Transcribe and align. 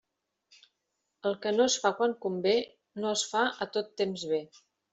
El 1.29 1.37
que 1.43 1.51
no 1.59 1.67
es 1.71 1.75
fa 1.85 1.93
quan 2.01 2.17
convé, 2.25 2.55
no 3.05 3.15
es 3.19 3.27
fa 3.35 3.47
a 3.67 3.69
tot 3.79 3.93
temps 4.03 4.29
bé. 4.35 4.45